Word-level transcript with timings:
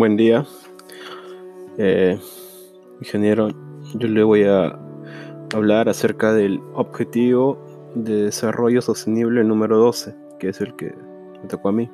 Buen 0.00 0.16
día, 0.16 0.46
eh, 1.76 2.18
ingeniero. 3.00 3.50
Yo 3.96 4.08
le 4.08 4.22
voy 4.22 4.44
a 4.44 4.78
hablar 5.52 5.90
acerca 5.90 6.32
del 6.32 6.58
objetivo 6.72 7.62
de 7.94 8.22
desarrollo 8.22 8.80
sostenible 8.80 9.44
número 9.44 9.76
12, 9.76 10.14
que 10.38 10.48
es 10.48 10.62
el 10.62 10.74
que 10.76 10.94
me 11.42 11.48
tocó 11.50 11.68
a 11.68 11.72
mí, 11.72 11.90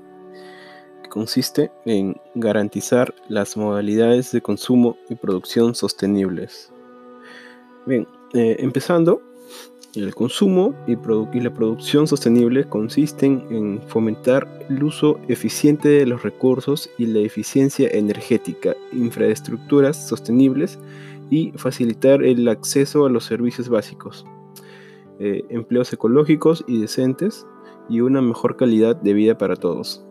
que 1.03 1.09
consiste 1.09 1.73
en 1.85 2.15
garantizar 2.37 3.13
las 3.29 3.57
modalidades 3.57 4.31
de 4.31 4.41
consumo 4.41 4.97
y 5.09 5.17
producción 5.17 5.75
sostenibles. 5.75 6.73
Bien, 7.87 8.07
eh, 8.35 8.55
empezando, 8.61 9.21
el 9.97 10.15
consumo 10.15 10.75
y, 10.87 10.97
la 11.41 11.55
producción 11.55 12.07
sostenible 12.07 12.65
consisten 12.69 13.45
en 13.51 13.81
fomentar 13.87 14.47
el 14.69 14.83
uso 14.83 15.19
eficiente 15.29 15.89
de 15.89 16.07
los 16.07 16.23
recursos 16.23 16.91
y 16.99 17.07
la 17.07 17.21
eficiencia 17.21 17.89
energética, 17.89 18.77
infraestructuras 18.93 20.09
sostenibles 20.09 20.79
y 21.31 21.53
facilitar 21.57 22.23
el 22.23 22.47
acceso 22.49 23.07
a 23.07 23.11
los 23.11 23.25
servicios 23.25 23.69
básicos, 23.69 24.25
eh, 25.19 25.45
empleos 25.49 25.93
ecológicos 25.93 26.65
y 26.67 26.81
decentes 26.81 27.47
y 27.89 28.01
una 28.01 28.21
mejor 28.21 28.57
calidad 28.57 28.97
de 28.97 29.15
vida 29.15 29.39
para 29.39 29.57
todos. 29.57 30.05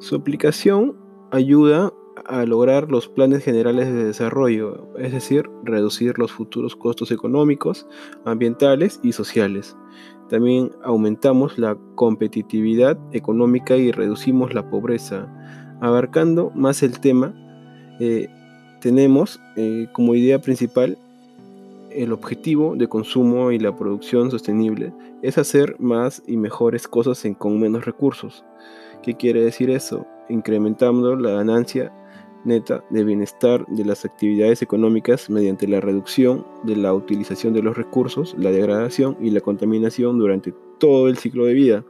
Su 0.00 0.16
aplicación 0.16 0.96
ayuda 1.30 1.92
a 2.26 2.44
lograr 2.44 2.90
los 2.90 3.08
planes 3.08 3.44
generales 3.44 3.86
de 3.86 4.04
desarrollo, 4.04 4.88
es 4.98 5.12
decir, 5.12 5.48
reducir 5.64 6.18
los 6.18 6.32
futuros 6.32 6.76
costos 6.76 7.10
económicos, 7.10 7.86
ambientales 8.24 9.00
y 9.02 9.12
sociales. 9.12 9.76
También 10.28 10.70
aumentamos 10.84 11.58
la 11.58 11.76
competitividad 11.94 12.98
económica 13.12 13.76
y 13.76 13.92
reducimos 13.92 14.54
la 14.54 14.68
pobreza. 14.68 15.26
Abarcando 15.80 16.50
más 16.54 16.82
el 16.82 17.00
tema, 17.00 17.34
eh, 18.00 18.28
tenemos 18.80 19.40
eh, 19.56 19.88
como 19.92 20.14
idea 20.14 20.38
principal 20.40 20.98
el 21.90 22.12
objetivo 22.12 22.76
de 22.76 22.88
consumo 22.88 23.50
y 23.50 23.58
la 23.58 23.74
producción 23.74 24.30
sostenible 24.30 24.92
es 25.22 25.38
hacer 25.38 25.76
más 25.80 26.22
y 26.26 26.36
mejores 26.36 26.86
cosas 26.86 27.24
con 27.38 27.58
menos 27.58 27.86
recursos. 27.86 28.44
¿Qué 29.02 29.14
quiere 29.14 29.42
decir 29.42 29.70
eso? 29.70 30.06
Incrementando 30.28 31.16
la 31.16 31.30
ganancia 31.30 31.92
neta 32.44 32.84
de 32.90 33.04
bienestar 33.04 33.66
de 33.66 33.84
las 33.84 34.04
actividades 34.04 34.62
económicas 34.62 35.28
mediante 35.28 35.66
la 35.66 35.80
reducción 35.80 36.46
de 36.64 36.76
la 36.76 36.94
utilización 36.94 37.52
de 37.52 37.62
los 37.62 37.76
recursos, 37.76 38.34
la 38.38 38.50
degradación 38.50 39.16
y 39.20 39.30
la 39.30 39.40
contaminación 39.40 40.18
durante 40.18 40.54
todo 40.78 41.08
el 41.08 41.18
ciclo 41.18 41.44
de 41.44 41.54
vida, 41.54 41.84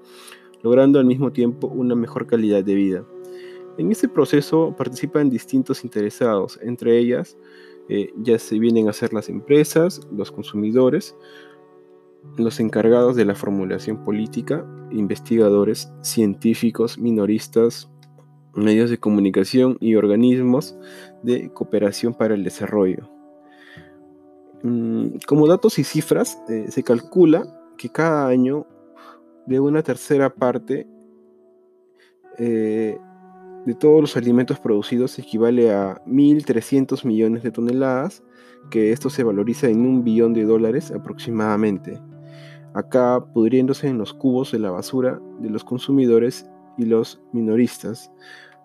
logrando 0.63 0.99
al 0.99 1.07
mismo 1.07 1.33
tiempo 1.33 1.69
una 1.69 1.95
mejor 1.95 2.27
calidad 2.27 2.65
de 2.65 2.75
vida. 2.75 3.05
En 3.79 3.93
este 3.93 4.09
proceso 4.09 4.75
participan 4.77 5.31
distintos 5.31 5.85
interesados, 5.85 6.59
entre 6.63 6.99
ellas 6.99 7.37
eh, 7.89 8.13
ya 8.17 8.39
se 8.39 8.59
vienen 8.59 8.89
a 8.89 8.93
ser 8.93 9.13
las 9.13 9.29
empresas, 9.29 10.01
los 10.13 10.31
consumidores, 10.33 11.17
los 12.37 12.61
encargados 12.61 13.17
de 13.17 13.25
la 13.25 13.35
formulación 13.35 14.05
política, 14.05 14.67
investigadores, 14.91 15.91
científicos, 16.03 16.99
minoristas, 16.99 17.89
medios 18.55 18.91
de 18.91 18.99
comunicación 18.99 19.77
y 19.81 19.95
organismos 19.95 20.77
de 21.23 21.51
cooperación 21.53 22.15
para 22.15 22.35
el 22.35 22.45
desarrollo. 22.45 23.09
Mm, 24.63 25.19
como 25.27 25.47
datos 25.47 25.79
y 25.79 25.85
cifras, 25.85 26.39
eh, 26.49 26.67
se 26.69 26.83
calcula 26.83 27.47
que 27.77 27.91
cada 27.91 28.27
año 28.27 28.67
de 29.47 29.61
una 29.61 29.83
tercera 29.83 30.35
parte 30.35 30.87
eh, 32.39 32.99
de 33.65 33.75
todos 33.75 34.01
los 34.01 34.17
alimentos 34.17 34.59
producidos 34.61 35.19
equivale 35.19 35.73
a 35.73 36.03
1.300 36.07 37.05
millones 37.05 37.43
de 37.43 37.51
toneladas, 37.51 38.23
que 38.71 38.93
esto 38.93 39.11
se 39.11 39.25
valoriza 39.25 39.69
en 39.69 39.81
un 39.81 40.05
billón 40.05 40.35
de 40.35 40.45
dólares 40.45 40.91
aproximadamente. 40.91 42.01
Acá 42.75 43.25
pudriéndose 43.33 43.89
en 43.89 43.99
los 43.99 44.15
cubos 44.15 44.53
de 44.53 44.59
la 44.59 44.71
basura 44.71 45.21
de 45.41 45.51
los 45.51 45.65
consumidores 45.65 46.49
y 46.79 46.87
los 46.87 47.21
minoristas, 47.33 48.11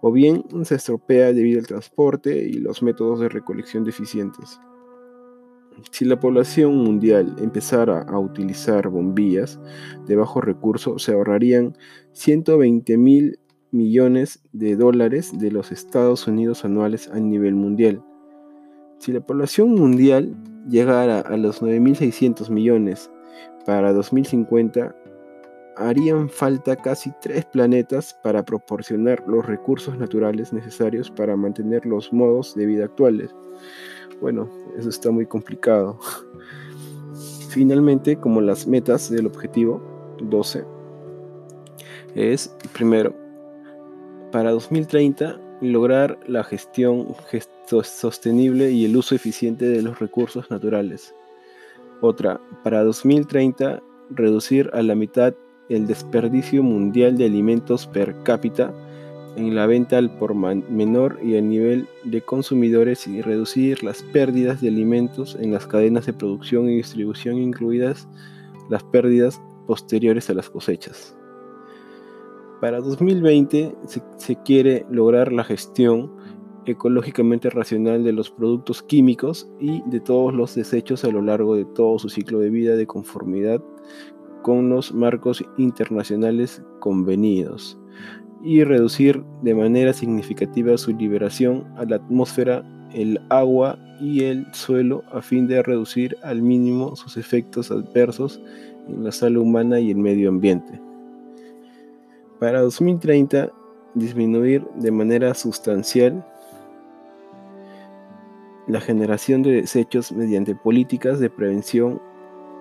o 0.01 0.11
bien 0.11 0.45
se 0.63 0.75
estropea 0.75 1.33
debido 1.33 1.59
al 1.59 1.67
transporte 1.67 2.47
y 2.47 2.53
los 2.53 2.83
métodos 2.83 3.19
de 3.19 3.29
recolección 3.29 3.83
deficientes. 3.83 4.59
Si 5.91 6.05
la 6.05 6.19
población 6.19 6.75
mundial 6.77 7.35
empezara 7.39 8.03
a 8.03 8.19
utilizar 8.19 8.89
bombillas 8.89 9.59
de 10.05 10.15
bajo 10.15 10.39
recurso, 10.39 10.99
se 10.99 11.13
ahorrarían 11.13 11.75
120 12.13 12.97
mil 12.97 13.39
millones 13.71 14.43
de 14.51 14.75
dólares 14.75 15.31
de 15.37 15.51
los 15.51 15.71
Estados 15.71 16.27
Unidos 16.27 16.63
anuales 16.63 17.09
a 17.09 17.19
nivel 17.19 17.55
mundial. 17.55 18.03
Si 18.99 19.11
la 19.11 19.21
población 19.21 19.73
mundial 19.73 20.35
llegara 20.69 21.19
a 21.19 21.37
los 21.37 21.61
9.600 21.61 22.49
millones 22.49 23.09
para 23.65 23.91
2050, 23.93 24.95
harían 25.77 26.29
falta 26.29 26.75
casi 26.75 27.11
tres 27.21 27.45
planetas 27.45 28.13
para 28.23 28.43
proporcionar 28.43 29.23
los 29.27 29.45
recursos 29.45 29.97
naturales 29.97 30.53
necesarios 30.53 31.09
para 31.09 31.35
mantener 31.35 31.85
los 31.85 32.11
modos 32.13 32.55
de 32.55 32.65
vida 32.65 32.85
actuales. 32.85 33.33
Bueno, 34.21 34.49
eso 34.77 34.89
está 34.89 35.11
muy 35.11 35.25
complicado. 35.25 35.99
Finalmente, 37.49 38.17
como 38.17 38.41
las 38.41 38.67
metas 38.67 39.09
del 39.09 39.27
objetivo 39.27 39.81
12, 40.21 40.63
es 42.15 42.55
primero, 42.73 43.13
para 44.31 44.51
2030 44.51 45.39
lograr 45.61 46.19
la 46.27 46.43
gestión 46.43 47.15
sostenible 47.83 48.71
y 48.71 48.85
el 48.85 48.97
uso 48.97 49.15
eficiente 49.15 49.65
de 49.65 49.81
los 49.81 49.99
recursos 49.99 50.49
naturales. 50.51 51.13
Otra, 52.01 52.41
para 52.63 52.83
2030 52.83 53.81
reducir 54.09 54.69
a 54.73 54.81
la 54.81 54.95
mitad 54.95 55.33
el 55.69 55.87
desperdicio 55.87 56.63
mundial 56.63 57.17
de 57.17 57.25
alimentos 57.25 57.87
per 57.87 58.15
cápita 58.23 58.73
en 59.35 59.55
la 59.55 59.65
venta 59.65 59.97
al 59.97 60.15
por 60.17 60.35
menor 60.35 61.19
y 61.23 61.35
el 61.35 61.49
nivel 61.49 61.87
de 62.03 62.21
consumidores 62.21 63.07
y 63.07 63.21
reducir 63.21 63.83
las 63.83 64.03
pérdidas 64.03 64.61
de 64.61 64.67
alimentos 64.67 65.35
en 65.39 65.51
las 65.51 65.65
cadenas 65.65 66.05
de 66.05 66.13
producción 66.13 66.69
y 66.69 66.75
distribución, 66.75 67.37
incluidas 67.37 68.07
las 68.69 68.83
pérdidas 68.83 69.41
posteriores 69.65 70.29
a 70.29 70.33
las 70.33 70.49
cosechas. 70.49 71.15
Para 72.61 72.79
2020 72.79 73.75
se, 73.87 74.01
se 74.17 74.35
quiere 74.43 74.85
lograr 74.89 75.33
la 75.33 75.43
gestión 75.43 76.11
ecológicamente 76.65 77.49
racional 77.49 78.03
de 78.03 78.13
los 78.13 78.29
productos 78.29 78.83
químicos 78.83 79.49
y 79.59 79.81
de 79.89 79.99
todos 79.99 80.33
los 80.33 80.55
desechos 80.55 81.03
a 81.03 81.09
lo 81.09 81.21
largo 81.21 81.55
de 81.55 81.65
todo 81.65 81.99
su 81.99 82.09
ciclo 82.09 82.39
de 82.39 82.49
vida 82.49 82.75
de 82.75 82.87
conformidad 82.87 83.61
con 84.43 84.69
los 84.69 84.93
marcos 84.93 85.43
internacionales 85.57 86.61
convenidos 86.79 87.79
y 88.43 88.63
reducir 88.63 89.23
de 89.41 89.55
manera 89.55 89.93
significativa 89.93 90.77
su 90.77 90.95
liberación 90.95 91.65
a 91.77 91.85
la 91.85 91.95
atmósfera, 91.95 92.63
el 92.93 93.19
agua 93.29 93.79
y 93.99 94.25
el 94.25 94.45
suelo 94.53 95.01
a 95.11 95.21
fin 95.21 95.47
de 95.47 95.63
reducir 95.63 96.17
al 96.23 96.41
mínimo 96.41 96.95
sus 96.95 97.17
efectos 97.17 97.71
adversos 97.71 98.41
en 98.87 99.03
la 99.03 99.11
salud 99.11 99.41
humana 99.41 99.79
y 99.79 99.91
el 99.91 99.97
medio 99.97 100.29
ambiente. 100.29 100.79
Para 102.39 102.61
2030, 102.61 103.49
disminuir 103.95 104.65
de 104.75 104.91
manera 104.91 105.33
sustancial 105.33 106.25
la 108.67 108.81
generación 108.81 109.41
de 109.41 109.61
desechos 109.61 110.11
mediante 110.11 110.53
políticas 110.53 111.19
de 111.19 111.29
prevención, 111.29 112.01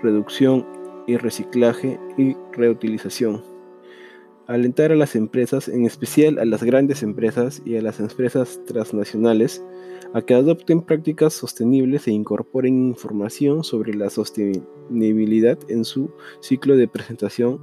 reducción 0.00 0.64
y 1.06 1.16
reciclaje 1.16 1.98
y 2.16 2.36
reutilización. 2.52 3.42
Alentar 4.46 4.92
a 4.92 4.96
las 4.96 5.14
empresas, 5.14 5.68
en 5.68 5.86
especial 5.86 6.38
a 6.38 6.44
las 6.44 6.62
grandes 6.62 7.02
empresas 7.02 7.62
y 7.64 7.76
a 7.76 7.82
las 7.82 8.00
empresas 8.00 8.60
transnacionales, 8.66 9.62
a 10.14 10.22
que 10.22 10.34
adopten 10.34 10.82
prácticas 10.82 11.32
sostenibles 11.32 12.06
e 12.06 12.12
incorporen 12.12 12.88
información 12.88 13.64
sobre 13.64 13.94
la 13.94 14.10
sostenibilidad 14.10 15.58
en 15.68 15.84
su 15.84 16.10
ciclo 16.40 16.76
de 16.76 16.88
presentación 16.88 17.60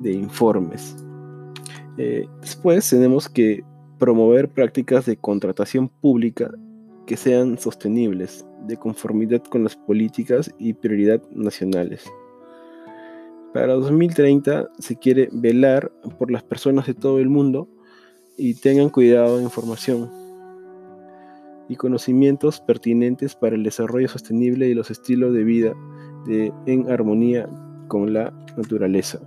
de 0.00 0.12
informes. 0.12 0.96
Eh, 1.96 2.26
después 2.40 2.88
tenemos 2.88 3.28
que 3.28 3.64
promover 3.98 4.48
prácticas 4.48 5.06
de 5.06 5.16
contratación 5.16 5.88
pública 5.88 6.50
que 7.06 7.16
sean 7.16 7.58
sostenibles, 7.58 8.44
de 8.66 8.76
conformidad 8.76 9.42
con 9.44 9.64
las 9.64 9.76
políticas 9.76 10.54
y 10.58 10.74
prioridad 10.74 11.22
nacionales. 11.30 12.04
Para 13.58 13.74
2030 13.74 14.68
se 14.78 14.96
quiere 15.00 15.28
velar 15.32 15.90
por 16.16 16.30
las 16.30 16.44
personas 16.44 16.86
de 16.86 16.94
todo 16.94 17.18
el 17.18 17.28
mundo 17.28 17.68
y 18.36 18.54
tengan 18.54 18.88
cuidado 18.88 19.38
de 19.38 19.42
información 19.42 20.08
y 21.68 21.74
conocimientos 21.74 22.60
pertinentes 22.60 23.34
para 23.34 23.56
el 23.56 23.64
desarrollo 23.64 24.06
sostenible 24.06 24.68
y 24.68 24.74
los 24.74 24.92
estilos 24.92 25.34
de 25.34 25.42
vida 25.42 25.74
en 26.66 26.88
armonía 26.88 27.50
con 27.88 28.12
la 28.12 28.32
naturaleza. 28.56 29.18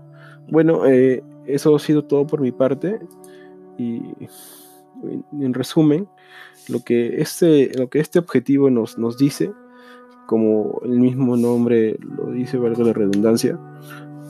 Bueno, 0.50 0.86
eh, 0.86 1.22
eso 1.46 1.76
ha 1.76 1.80
sido 1.80 2.06
todo 2.06 2.26
por 2.26 2.40
mi 2.40 2.54
parte 2.54 3.02
y 3.78 4.02
en, 5.42 5.54
resumen, 5.54 6.08
lo 6.70 6.80
que 6.86 7.22
este, 7.22 7.78
lo 7.78 7.90
que 7.90 8.00
este 8.00 8.20
objetivo 8.20 8.70
nos, 8.70 8.98
nos 8.98 9.18
dice, 9.18 9.52
como 10.26 10.80
el 10.86 11.02
mismo 11.02 11.36
nombre 11.36 11.98
lo 12.00 12.32
dice, 12.32 12.58
valga 12.58 12.86
la 12.86 12.94
redundancia, 12.94 13.60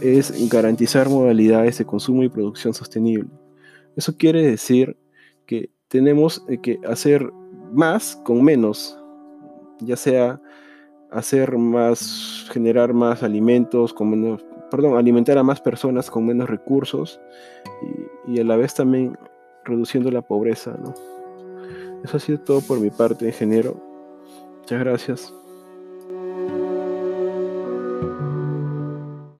es 0.01 0.49
garantizar 0.49 1.09
modalidades 1.09 1.77
de 1.77 1.85
consumo 1.85 2.23
y 2.23 2.29
producción 2.29 2.73
sostenible. 2.73 3.29
Eso 3.95 4.15
quiere 4.17 4.41
decir 4.43 4.97
que 5.45 5.69
tenemos 5.87 6.43
eh, 6.47 6.59
que 6.61 6.79
hacer 6.87 7.29
más 7.73 8.15
con 8.23 8.43
menos, 8.43 8.97
ya 9.79 9.95
sea 9.95 10.41
hacer 11.11 11.57
más, 11.57 12.47
generar 12.51 12.93
más 12.93 13.21
alimentos 13.21 13.93
con 13.93 14.09
menos, 14.09 14.45
perdón, 14.69 14.97
alimentar 14.97 15.37
a 15.37 15.43
más 15.43 15.59
personas 15.59 16.09
con 16.09 16.25
menos 16.25 16.49
recursos 16.49 17.19
y, 18.27 18.39
a 18.39 18.43
la 18.43 18.55
vez 18.55 18.73
también 18.73 19.17
reduciendo 19.65 20.09
la 20.09 20.21
pobreza, 20.21 20.77
¿no? 20.81 20.93
Eso 22.03 22.17
ha 22.17 22.19
sido 22.19 22.39
todo 22.39 22.61
por 22.61 22.79
mi 22.79 22.89
parte, 22.89 23.25
ingeniero. 23.25 23.75
Muchas 24.61 24.79
gracias. 24.79 25.40